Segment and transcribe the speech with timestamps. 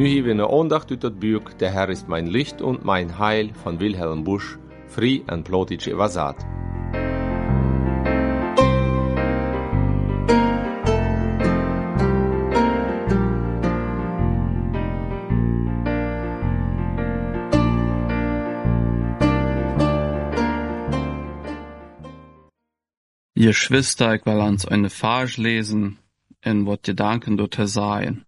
[0.00, 3.18] Nu hier wir eine Andacht ut dat Buch Der Herr ist mein Licht und mein
[3.18, 6.38] Heil von Wilhelm Busch, fri en plotisch evasat.
[23.34, 25.98] Ihr Schwester, ich will uns eine Farge lesen,
[26.40, 28.24] in wat Gedanken dort seien.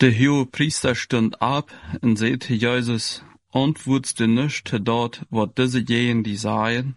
[0.00, 6.24] Der hohe Priester stund ab und sehte Jesus, und wusste nicht dort, wat diese jenen
[6.24, 6.96] die seien,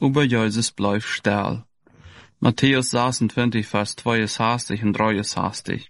[0.00, 1.62] aber Jesus bleib still.
[2.40, 5.88] Matthäus 26, Vers 62 und 63.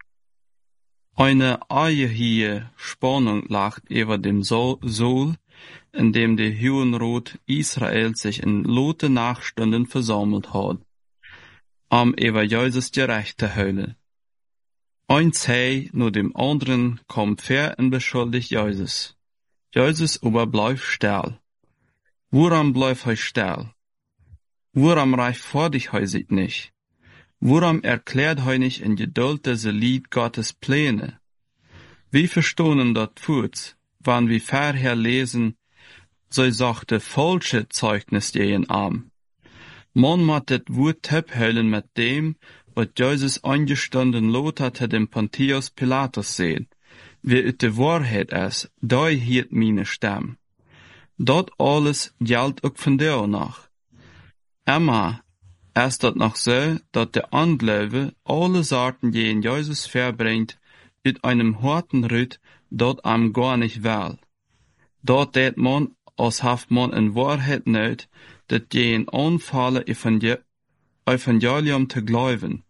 [1.17, 5.37] Eine eierhie Spannung lag über dem Sohl,
[5.93, 10.79] in dem der Höhenrot Israel sich in lote Nachstunden versammelt hat,
[11.89, 13.97] um über Jesus gerecht zu heulen.
[15.07, 19.15] Ein Zei nur dem anderen kommt fair und beschuldigt Jesus.
[19.75, 21.39] Jesus aber bleibt still.
[22.31, 23.71] Woran bleibt er still?
[24.73, 26.73] Woran reicht vor dich heusig nicht?
[27.39, 31.21] Woran erklärt heu nicht in Geduld diese Lied Gottes Pläne?
[32.11, 35.57] Wie verstohnen dort Furz, wann wir vorher lesen,
[36.31, 39.11] so sagte falsche Zeugnis gegen arm.
[39.93, 42.37] Man mattet wut tephellen mit dem,
[42.75, 46.67] was Jesus eingestanden lot hatte dem Pontius Pilatus sehen.
[47.23, 50.37] Wie ut de Wahrheit es, da hielt meine Stamm.
[51.19, 53.69] Dort alles galt auch von der nach.
[54.67, 55.23] Emma,
[55.75, 60.59] es dat noch so, dat der Anglaube alle Sorten gegen Jesus verbringt,
[61.05, 64.19] mit einem harten Ritt dort am gar nicht wel.
[65.03, 68.09] Dort det man als haft man in Wahrheit nicht,
[68.47, 69.85] dat jen anfallen
[71.07, 72.65] Evangelium zu glauben,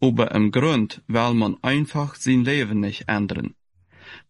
[0.00, 3.54] aber im Grund will man einfach sein Leben nicht ändern.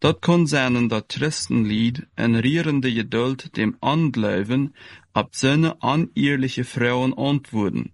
[0.00, 4.74] Dat kann sein, dat Christenlied en rierende Geduld dem Anglauben
[5.12, 7.92] ab seine anehrliche Frauen antworten.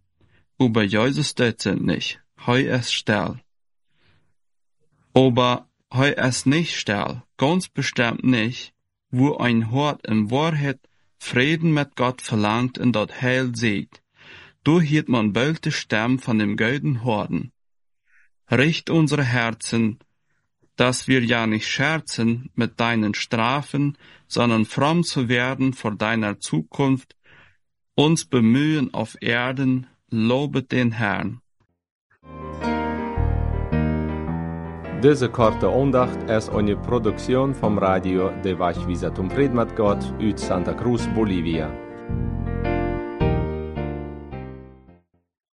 [0.59, 3.41] Aber Jesus das sind nicht, hei es still.
[5.15, 8.73] Aber hei es nicht still, ganz bestimmt nicht,
[9.11, 10.81] wo ein Hort in Wahrheit
[11.19, 14.03] Frieden mit Gott verlangt und dort Heil sieht.
[14.67, 17.53] Du hielt man die Stamm von dem golden Horden.
[18.51, 20.01] Richt unsere Herzen,
[20.75, 23.97] dass wir ja nicht scherzen mit deinen Strafen,
[24.27, 27.15] sondern fromm zu werden vor deiner Zukunft,
[27.95, 31.41] uns bemühen auf Erden, lobet den Herrn.
[35.01, 41.07] Diese korte Andacht ist eine Produktion vom Radio de Vachvisatum Friedmat Gott ut Santa Cruz,
[41.15, 41.86] Bolivia.